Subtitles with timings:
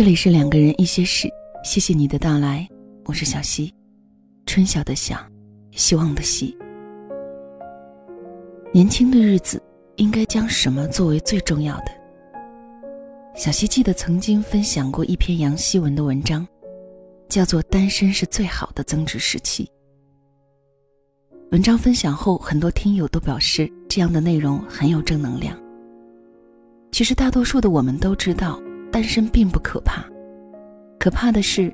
[0.00, 1.28] 这里是两个人一些事，
[1.62, 2.66] 谢谢你的到来，
[3.04, 3.70] 我是小溪，
[4.46, 5.18] 春晓的晓，
[5.72, 6.56] 希望的希。
[8.72, 9.62] 年轻的日子
[9.96, 11.92] 应该将什么作为最重要的？
[13.34, 16.48] 小溪记得曾经分享过一篇杨希文的文章，
[17.28, 19.70] 叫做《单身是最好的增值时期》。
[21.50, 25.54] 文章分享后，很多听友都表示这样的内容很有正能量。
[26.90, 28.58] 其实大多数的我们都知道。
[28.90, 30.04] 单身并不可怕，
[30.98, 31.72] 可怕的是，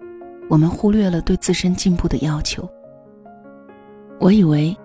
[0.51, 2.69] 我们忽略了对自身进步的要求。
[4.21, 4.77] 我以为，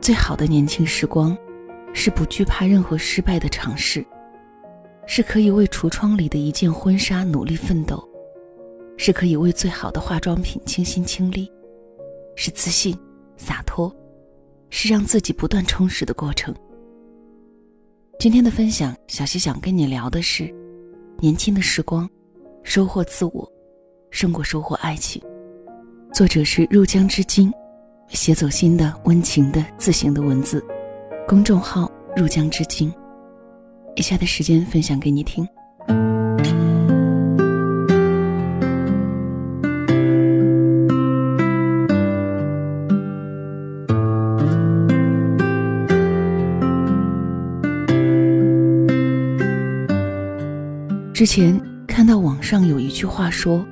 [0.00, 1.36] 最好的年轻时光，
[1.92, 4.04] 是不惧怕任何失败的尝试，
[5.06, 8.02] 是可以为橱窗里的一件婚纱努力奋斗，
[8.96, 11.50] 是可以为最好的化妆品倾心倾力，
[12.36, 12.96] 是自信、
[13.36, 13.94] 洒脱，
[14.70, 16.54] 是让自己不断充实的过程。
[18.18, 20.54] 今天的分享，小溪想跟你聊的是。
[21.22, 22.08] 年轻的时光，
[22.62, 23.46] 收获自我，
[24.10, 25.22] 胜过收获爱情。
[26.14, 27.52] 作者是入江之鲸，
[28.08, 30.64] 写走心的、温情的、字形的文字。
[31.28, 32.90] 公众号入江之鲸。
[33.96, 35.46] 以下的时间分享给你听。
[51.20, 53.62] 之前看到网上有一句话说：“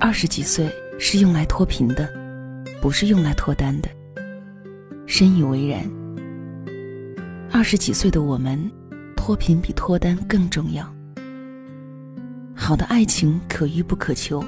[0.00, 0.66] 二十几岁
[0.98, 2.10] 是用来脱贫的，
[2.80, 3.90] 不是用来脱单的。”
[5.04, 5.86] 深以为然。
[7.52, 8.58] 二十几岁的我们，
[9.14, 10.90] 脱贫比脱单更重要。
[12.54, 14.42] 好的爱情可遇不可求，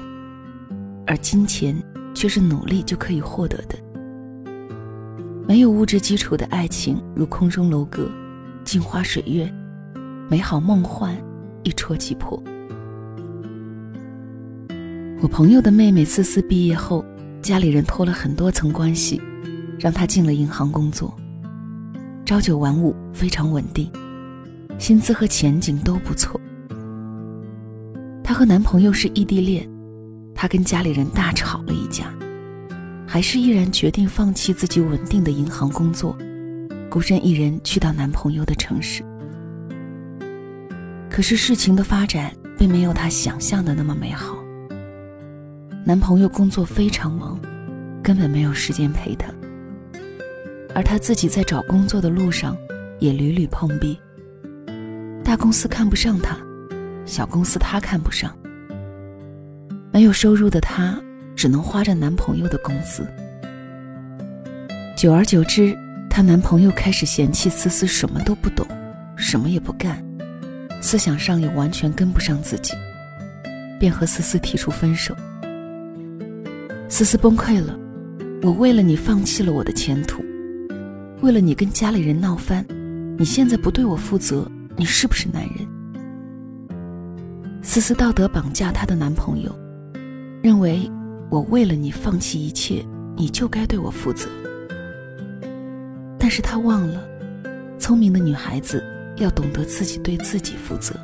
[1.05, 1.79] 而金钱
[2.15, 3.77] 却是努力就可以获得的。
[5.47, 8.09] 没有物质基础的爱情，如空中楼阁，
[8.63, 9.53] 镜花水月，
[10.27, 11.15] 美好梦幻。
[11.63, 12.41] 一戳即破。
[15.21, 17.05] 我朋友的妹妹思思毕业后，
[17.41, 19.21] 家里人托了很多层关系，
[19.79, 21.15] 让她进了银行工作。
[22.25, 23.91] 朝九晚五，非常稳定，
[24.79, 26.39] 薪资和前景都不错。
[28.23, 29.69] 她和男朋友是异地恋，
[30.33, 32.11] 她跟家里人大吵了一架，
[33.05, 36.17] 还是毅然决定放弃自己稳定的银行工作，
[36.89, 39.03] 孤身一人去到男朋友的城市。
[41.11, 44.37] 可是事情的发展并没有她想象的那么美好。
[45.83, 47.37] 男朋友工作非常忙，
[48.01, 49.27] 根本没有时间陪她。
[50.73, 52.55] 而她自己在找工作的路上，
[52.99, 53.99] 也屡屡碰壁。
[55.21, 56.37] 大公司看不上她，
[57.05, 58.33] 小公司她看不上。
[59.91, 60.97] 没有收入的她，
[61.35, 63.05] 只能花着男朋友的工资。
[64.95, 65.77] 久而久之，
[66.09, 68.65] 她男朋友开始嫌弃思思什么都不懂，
[69.17, 70.01] 什么也不干。
[70.81, 72.73] 思想上也完全跟不上自己，
[73.79, 75.15] 便和思思提出分手。
[76.89, 77.79] 思思崩溃了，
[78.41, 80.21] 我为了你放弃了我的前途，
[81.21, 82.65] 为了你跟家里人闹翻，
[83.17, 85.67] 你现在不对我负责，你是不是男人？
[87.61, 89.55] 思思道德绑架她的男朋友，
[90.41, 90.91] 认为
[91.29, 92.83] 我为了你放弃一切，
[93.15, 94.27] 你就该对我负责。
[96.17, 97.01] 但是她忘了，
[97.77, 98.83] 聪明的女孩子。
[99.21, 100.95] 要懂得自己对自己负责。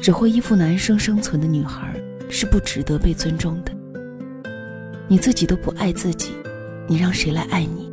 [0.00, 1.94] 只会依附男生生存的女孩
[2.28, 3.72] 是不值得被尊重的。
[5.08, 6.32] 你自己都不爱自己，
[6.86, 7.90] 你让谁来爱你？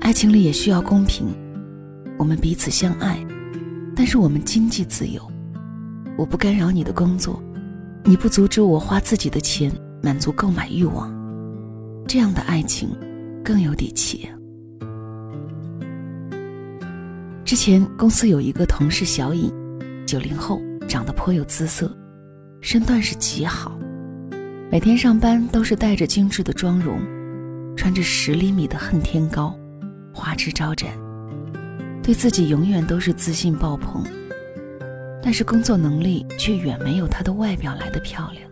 [0.00, 1.26] 爱情里也需要公平，
[2.18, 3.24] 我们彼此相爱，
[3.94, 5.20] 但是我们经济自由。
[6.16, 7.42] 我不干扰你的工作，
[8.04, 9.72] 你不阻止我花自己的钱
[10.02, 11.12] 满足购买欲望，
[12.06, 12.88] 这样的爱情
[13.44, 14.28] 更有底气。
[17.52, 19.52] 之前公司有一个同事小颖，
[20.06, 20.58] 九零后，
[20.88, 21.94] 长得颇有姿色，
[22.62, 23.78] 身段是极好，
[24.70, 26.98] 每天上班都是带着精致的妆容，
[27.76, 29.54] 穿着十厘米的恨天高，
[30.14, 30.94] 花枝招展，
[32.02, 34.02] 对自己永远都是自信爆棚，
[35.22, 38.50] 但是工作能力却远没有她的外表来的漂亮。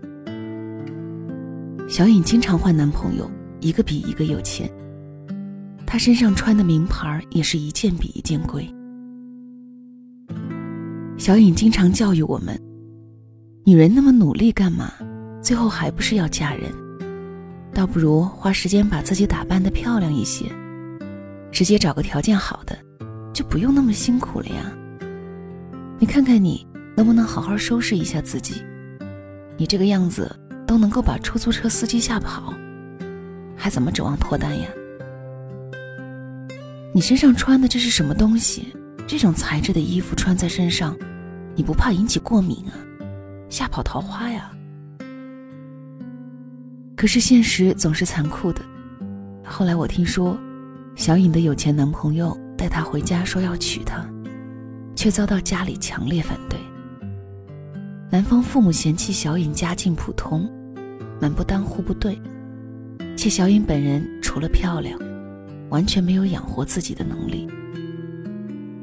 [1.88, 3.31] 小颖经常换男朋友，
[3.61, 4.70] 一个比一个有钱，
[5.87, 8.70] 她身上穿的名牌也是一件比一件贵。
[11.20, 12.58] 小颖经常教育我们
[13.67, 14.90] ：“女人那么努力干嘛？
[15.43, 16.72] 最后还不是要嫁人？
[17.75, 20.46] 倒不如花时间把自己打扮的漂亮一些，
[21.52, 22.75] 直接找个条件好的，
[23.34, 24.72] 就不用那么辛苦了呀。
[25.99, 28.55] 你看看你，能不能好好收拾一下自己？
[29.58, 30.34] 你这个样子
[30.67, 32.55] 都能够把出租车司机吓跑，
[33.55, 34.67] 还怎么指望脱单呀？
[36.94, 38.72] 你身上穿的这是什么东西？
[39.11, 40.97] 这种材质的衣服穿在身上。”
[41.57, 42.73] 你不怕引起过敏啊？
[43.49, 44.53] 吓跑桃花呀。
[46.97, 48.62] 可是现实总是残酷的。
[49.45, 50.39] 后来我听说，
[50.95, 54.09] 小颖的有钱男朋友带她回家说要娶她，
[54.95, 56.56] 却遭到家里强烈反对。
[58.13, 60.49] 男方父母嫌弃小颖家境普通，
[61.21, 62.17] 门不当户不对，
[63.17, 64.97] 且小颖本人除了漂亮，
[65.69, 67.49] 完全没有养活自己的能力，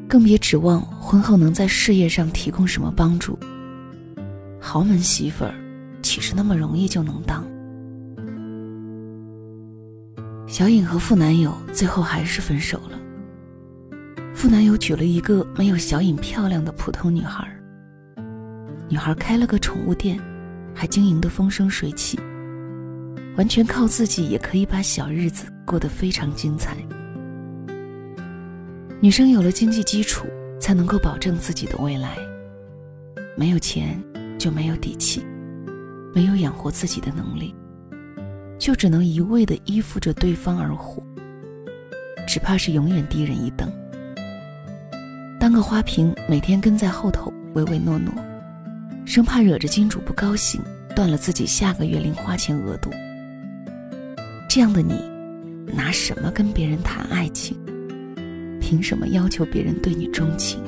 [0.07, 3.37] 更别指望婚后能在事业上提供什么帮助。
[4.59, 5.53] 豪门媳妇儿
[6.01, 7.45] 岂是那么容易就能当？
[10.47, 12.97] 小颖和副男友最后还是分手了。
[14.33, 17.45] 副男友娶了一个没有小颖漂亮的普通女孩。
[18.87, 20.17] 女孩开了个宠物店，
[20.73, 22.17] 还经营得风生水起，
[23.35, 26.77] 完全靠自己也可以把小日子过得非常精彩。
[28.99, 30.25] 女生有了经济基础，
[30.59, 32.17] 才能够保证自己的未来。
[33.35, 34.03] 没有钱
[34.39, 35.23] 就没有底气，
[36.15, 37.53] 没有养活自己的能力。
[38.57, 41.03] 就只能一味的依附着对方而活，
[42.27, 43.71] 只怕是永远低人一等。
[45.39, 48.11] 当个花瓶，每天跟在后头唯唯诺诺，
[49.05, 50.59] 生怕惹着金主不高兴，
[50.95, 52.89] 断了自己下个月零花钱额度。
[54.49, 55.03] 这样的你，
[55.71, 57.55] 拿什么跟别人谈爱情？
[58.69, 60.61] 凭什么要求别人对你钟情？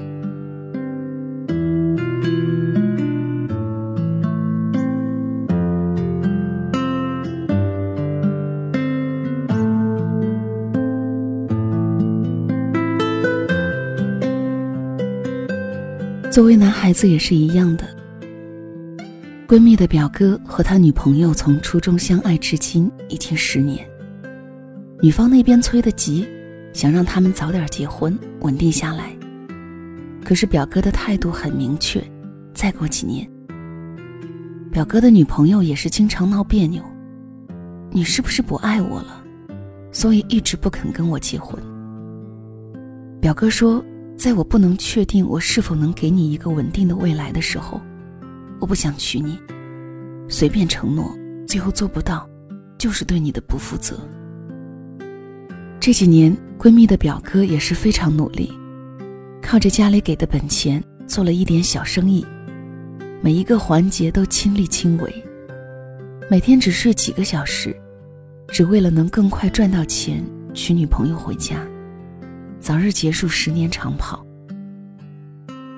[16.31, 17.83] 作为男孩子也是一样的。
[19.45, 23.85] 闺蜜的表哥和他女朋友从初中相爱至今已经十年，
[25.01, 26.25] 女方那边催得急，
[26.79, 29.13] 想让他们早点结婚，稳定下来。
[30.23, 32.01] 可是表哥的态度很明确，
[32.53, 33.29] 再过几年。
[34.71, 36.81] 表哥的女朋友也是经常闹别扭，
[37.91, 39.21] 你是不是不爱我了？
[39.91, 41.61] 所以一直不肯跟我结婚。
[43.19, 43.83] 表哥说。
[44.17, 47.79] 在我不能确定我是否能给你一个稳定的未来的时候，
[48.59, 49.39] 我不想娶你。
[50.27, 51.15] 随便承诺，
[51.47, 52.29] 最后做不到，
[52.77, 53.97] 就是对你的不负责。
[55.79, 58.51] 这几年，闺蜜的表哥也是非常努力，
[59.41, 62.25] 靠着家里给的本钱做了一点小生意，
[63.21, 65.23] 每一个环节都亲力亲为，
[66.29, 67.73] 每天只睡几个小时，
[68.49, 70.21] 只为了能更快赚到钱
[70.53, 71.65] 娶女朋友回家。
[72.59, 74.25] 早日结束十年长跑。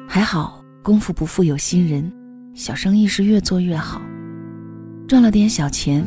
[0.08, 2.12] 还好功夫不负有心人，
[2.56, 4.02] 小生意是越做越好，
[5.08, 6.04] 赚了点小钱，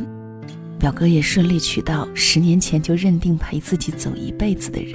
[0.85, 4.95] 表哥也顺利娶到十年前就认定陪自己走一辈子的人。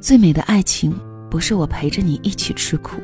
[0.00, 0.96] 最美的爱情
[1.28, 3.02] 不是我陪着你一起吃苦，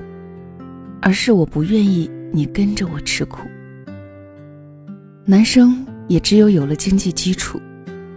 [1.03, 3.41] 而是我不愿意你跟着我吃苦。
[5.25, 7.61] 男生也只有有了经济基础，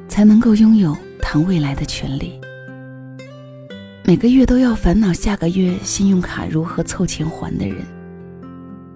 [0.08, 0.96] 才能够拥有。
[1.20, 2.40] 谈未来的权利，
[4.06, 7.78] 每个月都要烦恼下个月信用卡如何凑钱还的人，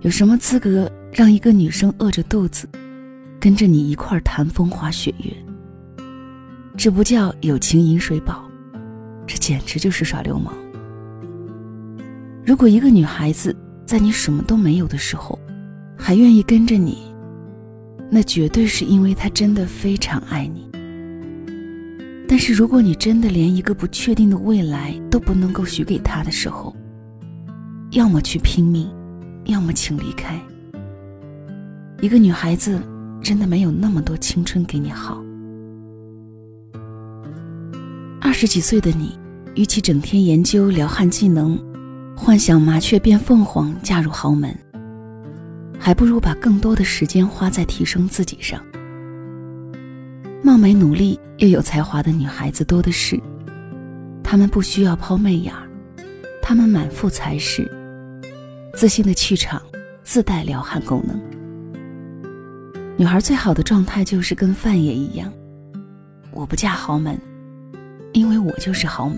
[0.01, 2.69] 有什么资格让一个女生饿着肚子，
[3.39, 5.31] 跟着你一块谈风花雪月？
[6.77, 8.43] 这不叫友情饮水饱，
[9.25, 10.53] 这简直就是耍流氓。
[12.45, 15.39] 如果一个女孩子在你什么都没有的时候，
[15.97, 17.13] 还愿意跟着你，
[18.11, 20.69] 那绝对是因为她真的非常爱你。
[22.27, 26.75] 但是，如果你真的连一个不确定的未来都不能够许给她的时候，
[27.91, 28.91] 要么去拼命，
[29.45, 30.39] 要么请离开。
[32.01, 32.81] 一个女孩子
[33.21, 35.23] 真的没有那么多青春给你好。
[38.21, 39.17] 二十几岁的你，
[39.55, 41.57] 与其整天研究撩汉技能，
[42.15, 44.53] 幻想麻雀变凤凰嫁入豪门，
[45.79, 48.61] 还不如把更多的时间花在提升自己上。
[50.43, 53.19] 貌美努力又有才华的女孩子多的是，
[54.23, 55.67] 她们不需要抛媚眼儿，
[56.41, 57.69] 她们满腹才识，
[58.73, 59.61] 自信的气场
[60.03, 61.19] 自带撩汉功能。
[62.97, 65.29] 女孩最好的状态就是跟范爷一样，
[66.31, 67.19] 我不嫁豪门，
[68.13, 69.17] 因为我就是豪门。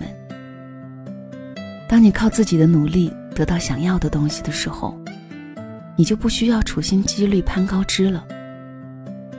[1.88, 5.00] 当你靠自己的努力得到想要的东西的时候，
[5.96, 8.26] 你就不需要处心积虑攀高枝了。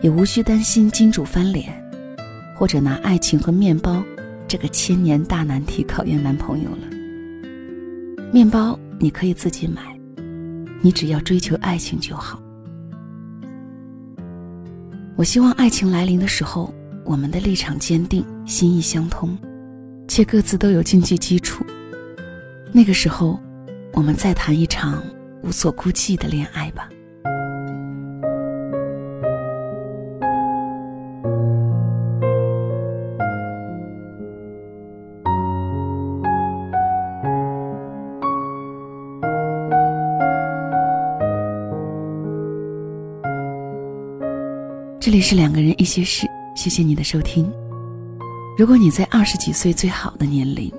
[0.02, 1.74] 也无需担心金主翻脸，
[2.56, 4.02] 或者拿爱情和面包
[4.48, 6.88] 这个千年大难题考验男朋友了。
[8.32, 10.00] 面包你可以自己买，
[10.82, 12.42] 你只要追求爱情就好。
[15.20, 16.74] 我希望爱情来临的时候，
[17.04, 19.38] 我们的立场坚定，心意相通，
[20.08, 21.62] 且各自都有经济基础。
[22.72, 23.38] 那个时候，
[23.92, 25.04] 我们再谈一场
[25.44, 26.88] 无所顾忌的恋爱吧。
[45.10, 47.52] 这里是两个人一些事，谢谢你的收听。
[48.56, 50.72] 如果你在二十几岁最好的年龄，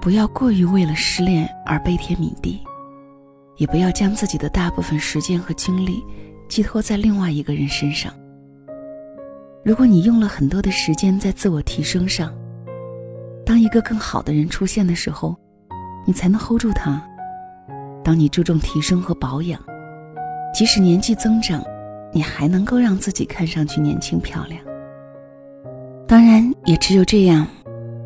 [0.00, 2.60] 不要过于为了失恋而悲天悯地，
[3.56, 6.02] 也不要将自己的大部分时间和精力
[6.48, 8.12] 寄托在另外一个人身上。
[9.64, 12.34] 如果你用了很多的时间在自我提升上，
[13.46, 15.36] 当一个更好的人出现的时候，
[16.04, 17.00] 你才能 hold 住他。
[18.02, 19.60] 当你注重提升和保养，
[20.52, 21.64] 即使年纪增长。
[22.14, 24.58] 你还能够让自己看上去年轻漂亮。
[26.06, 27.46] 当然，也只有这样，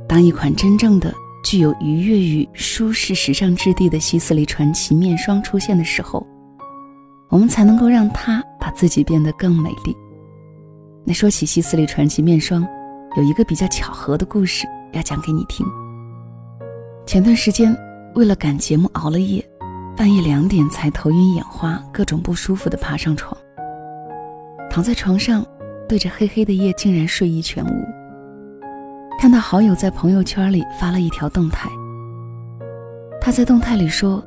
[0.09, 1.13] 当一款真正的
[1.45, 6.27] 具有愉悦与舒适时尚质地的希思丽传奇面霜出现的时候，
[7.29, 9.95] 我们才能够让它把自己变得更美丽。
[11.05, 12.67] 那说起希思丽传奇面霜，
[13.17, 15.67] 有一个比较巧合的故事要讲给你听。
[17.05, 17.77] 前段时间，
[18.15, 19.47] 为了赶节目熬了夜，
[19.97, 23.37] 半夜两点才头晕眼花、各种不舒服的爬上床。
[24.71, 25.45] 躺在床上，
[25.89, 27.85] 对着黑黑的夜，竟然睡意全无。
[29.19, 31.69] 看到好友在朋友圈里发了一条动态，
[33.21, 34.25] 他在动态里说：“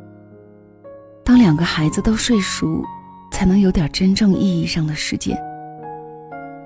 [1.23, 2.83] 当两个孩子都睡熟，
[3.31, 5.37] 才能有点真正意义上的时间。”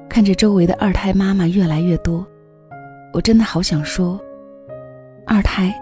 [0.09, 2.25] 看着周围的二胎妈妈越来越多，
[3.13, 4.19] 我真的好想说：
[5.27, 5.75] 二胎，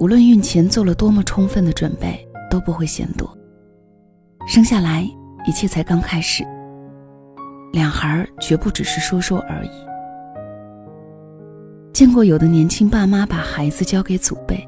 [0.00, 3.30] 无论孕前做了多么充分的准备，都不会嫌多。
[4.48, 5.06] 生下来，
[5.46, 6.44] 一切才刚开始。
[7.74, 9.70] 两孩儿绝不只是说说而已。
[11.92, 14.64] 见过有的年轻爸妈把孩子交给祖辈，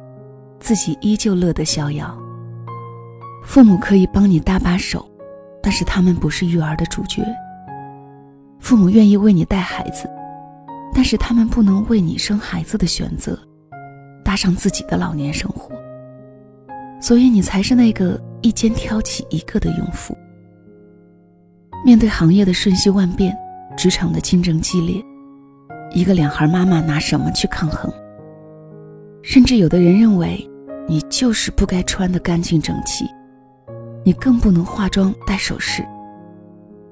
[0.59, 2.19] 自己依旧乐得逍遥。
[3.45, 5.09] 父母可以帮你搭把手，
[5.63, 7.23] 但是他们不是育儿的主角。
[8.59, 10.11] 父母愿意为你带孩子，
[10.93, 13.39] 但是他们不能为你生孩子的选择
[14.25, 15.71] 搭上自己的老年生活。
[17.01, 20.17] 所以你才是那个一肩挑起一个的勇妇。
[21.85, 23.37] 面对行业的瞬息万变，
[23.77, 25.01] 职场的竞争激烈，
[25.93, 27.93] 一个两孩妈妈拿什么去抗衡？
[29.23, 30.49] 甚至有的人认为，
[30.89, 33.05] 你就是不该穿的干净整齐，
[34.05, 35.85] 你更不能化妆戴首饰，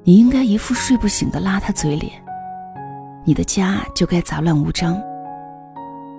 [0.05, 2.13] 你应该一副睡不醒的邋遢嘴脸，
[3.25, 5.01] 你的家就该杂乱无章。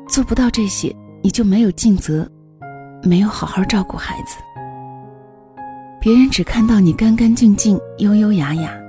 [0.08, 2.30] 做不到这些，你就没有尽责，
[3.04, 4.38] 没有好好照顾孩子。
[6.06, 8.80] 别人只看到你干干净净、优优雅雅，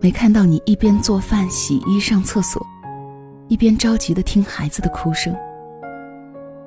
[0.00, 2.66] 没看到你一边做饭、洗衣、上厕所，
[3.48, 5.36] 一边着急的听孩子的哭声。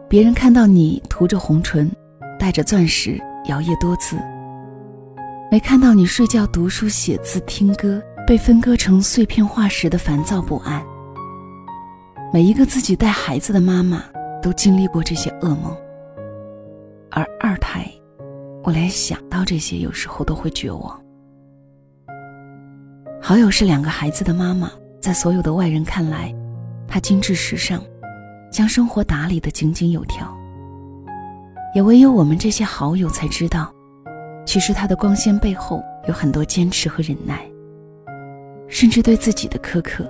[0.07, 1.91] 别人看到你涂着红唇，
[2.37, 4.17] 戴着钻石，摇曳多姿，
[5.49, 10.79] 没看到你睡觉、读书、写字、听歌，被分割成碎片化时的烦躁不安。
[12.31, 14.03] 每一个自己带孩子的妈妈
[14.43, 15.75] 都经历过这些噩梦，
[17.09, 17.91] 而二胎。
[18.65, 20.99] 我连想到这些，有时候都会绝望。
[23.21, 26.33] 好友是两个孩子的妈妈，在所有的外人看来，
[26.87, 27.79] 她精致时尚，
[28.51, 30.35] 将生活打理得井井有条。
[31.75, 33.71] 也唯有我们这些好友才知道，
[34.47, 37.47] 其实她的光鲜背后有很多坚持和忍耐，
[38.67, 40.09] 甚至对自己的苛刻。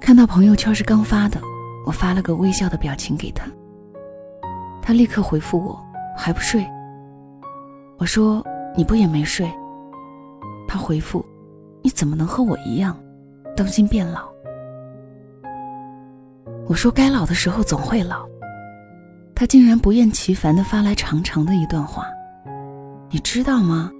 [0.00, 1.38] 看到朋友圈是刚发的，
[1.84, 3.44] 我发了个微笑的表情给她，
[4.80, 5.78] 她立刻回复我
[6.16, 6.66] ：“还不睡？”
[7.96, 8.44] 我说
[8.76, 9.50] ：“你不也没睡？”
[10.66, 11.24] 他回复
[11.82, 12.98] ：“你怎么能和我一样，
[13.56, 14.28] 当心变老？”
[16.66, 18.26] 我说：“该老的时候总会老。”
[19.34, 22.06] 他竟然不厌其烦地发来长长的一段话
[23.10, 23.90] ：“你知道吗？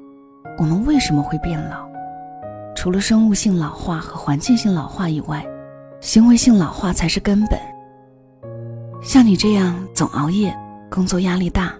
[0.58, 1.86] 我们为什么会变老？
[2.74, 5.44] 除了生物性老化和环境性老化以外，
[6.00, 7.58] 行为性老化才是根本。
[9.02, 10.56] 像你这样总熬夜，
[10.90, 11.74] 工作压力大。”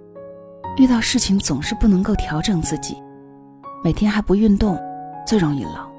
[0.77, 3.01] 遇到事情总是不能够调整自己，
[3.81, 4.77] 每天还不运动，
[5.25, 5.89] 最容易老。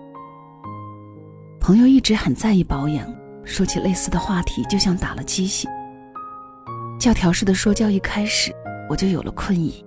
[1.59, 3.07] 朋友一直很在意保养，
[3.43, 5.67] 说起类似的话题就像打了鸡血。
[6.99, 8.55] 教条式的说教一开始
[8.89, 9.83] 我就有了困意，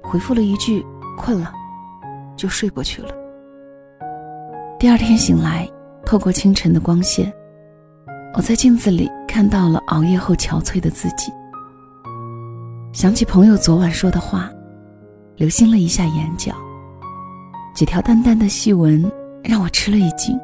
[0.00, 0.84] 回复了一句
[1.18, 1.52] “困了”，
[2.36, 3.08] 就睡过去了。
[4.78, 5.68] 第二天醒来，
[6.06, 7.32] 透过清晨的光线，
[8.34, 11.32] 我在镜子里看到了熬夜后憔悴的自己。
[12.94, 14.48] 想起朋友昨晚说的话，
[15.34, 16.54] 留心了一下眼角，
[17.74, 19.10] 几条淡淡的细纹
[19.42, 20.38] 让我吃了一惊。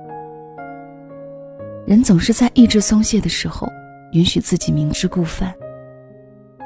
[1.87, 3.69] 人总是在意志松懈的时候，
[4.14, 5.52] 允许自己明知故犯；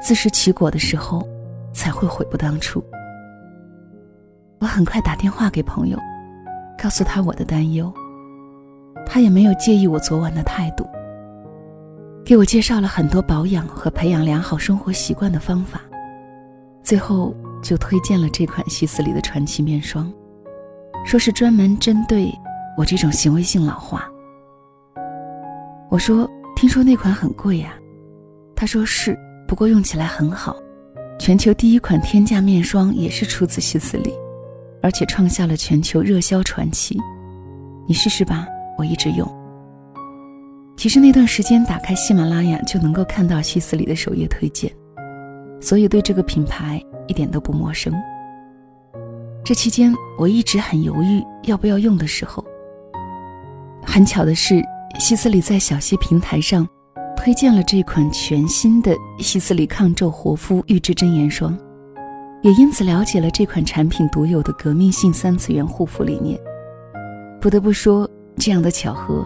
[0.01, 1.23] 自食其果的时候，
[1.71, 2.83] 才会悔不当初。
[4.59, 5.99] 我很快打电话给朋友，
[6.81, 7.93] 告诉他我的担忧。
[9.05, 10.83] 他也没有介意我昨晚的态度，
[12.25, 15.79] 给我介绍了很多保养和培养良好生活习惯的方法，
[16.81, 20.11] 最后就推荐了这款希思黎的传奇面霜，
[21.05, 22.33] 说是专门针对
[22.75, 24.09] 我这种行为性老化。
[25.91, 26.27] 我说
[26.57, 27.75] ：“听说那款很贵呀？”
[28.55, 29.15] 他说：“是，
[29.47, 30.55] 不过用起来很好，
[31.19, 34.11] 全球第一款天价面霜也是出自希思黎，
[34.81, 36.99] 而且创下了全球热销传奇。
[37.87, 39.44] 你试试吧。”我一直用。
[40.77, 44.71] 其实那段时间打开喜马拉雅就能够看到希思黎的首页推荐，
[45.61, 47.93] 所以对这个品牌一点都不陌生。
[49.43, 52.43] 这期间我一直很犹豫要不要用的时候，
[53.85, 54.61] 很巧的是，
[54.99, 56.67] 希思黎在小溪平台上
[57.15, 61.57] 推荐了这款全新的希思黎抗皱活肤预制真颜霜，
[62.41, 66.39] 也因此了解了这款产品独有的革命性三次元护肤理念。
[67.39, 68.07] 不得不说。
[68.37, 69.25] 这样的巧合，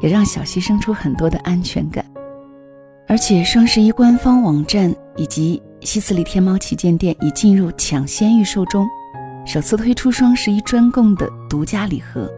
[0.00, 2.04] 也让小溪生出很多的安全感。
[3.08, 8.86] 而且双十一官方网站以及希思黎天猫旗舰店已进入抢先预售中，
[9.44, 12.28] 首次推出双十一专供的独家礼盒，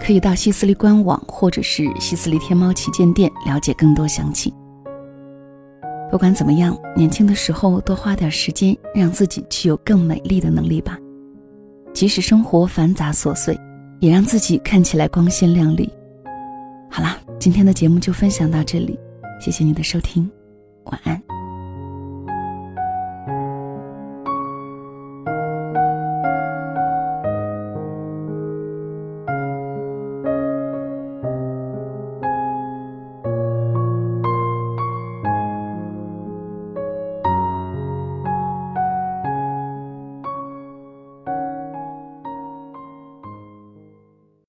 [0.00, 4.52] 可以到希思黎官网或者是希思黎天猫旗舰店了解更多详情。
[6.10, 10.96] 不管怎么样，年轻的时候多花点时间，让自己具有更美丽的能力吧。
[11.92, 13.58] 即使生活繁杂琐碎。
[13.98, 15.90] 也让自己看起来光鲜亮丽。
[16.96, 18.98] 好啦，今天的节目就分享到这里，
[19.38, 20.30] 谢谢你的收听，
[20.84, 21.35] 晚安。